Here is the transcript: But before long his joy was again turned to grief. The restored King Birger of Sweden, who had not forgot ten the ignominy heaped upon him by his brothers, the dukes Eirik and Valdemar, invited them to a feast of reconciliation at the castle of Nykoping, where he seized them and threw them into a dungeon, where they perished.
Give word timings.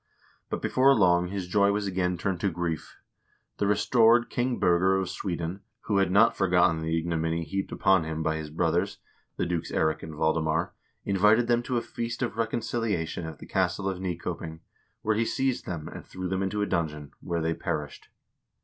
But 0.49 0.63
before 0.63 0.95
long 0.95 1.27
his 1.27 1.47
joy 1.47 1.71
was 1.71 1.85
again 1.85 2.17
turned 2.17 2.39
to 2.39 2.49
grief. 2.49 2.97
The 3.57 3.67
restored 3.67 4.31
King 4.31 4.57
Birger 4.57 4.97
of 4.97 5.11
Sweden, 5.11 5.61
who 5.81 5.97
had 5.97 6.09
not 6.11 6.35
forgot 6.35 6.69
ten 6.71 6.81
the 6.81 6.97
ignominy 6.97 7.43
heaped 7.43 7.71
upon 7.71 8.03
him 8.03 8.23
by 8.23 8.37
his 8.37 8.49
brothers, 8.49 8.97
the 9.37 9.45
dukes 9.45 9.71
Eirik 9.71 10.01
and 10.01 10.15
Valdemar, 10.15 10.73
invited 11.05 11.45
them 11.45 11.61
to 11.61 11.77
a 11.77 11.81
feast 11.83 12.23
of 12.23 12.35
reconciliation 12.35 13.27
at 13.27 13.37
the 13.37 13.45
castle 13.45 13.87
of 13.87 13.99
Nykoping, 13.99 14.61
where 15.03 15.13
he 15.15 15.23
seized 15.23 15.67
them 15.67 15.87
and 15.87 16.03
threw 16.03 16.27
them 16.27 16.41
into 16.41 16.63
a 16.63 16.65
dungeon, 16.65 17.11
where 17.21 17.43
they 17.43 17.53
perished. 17.53 18.07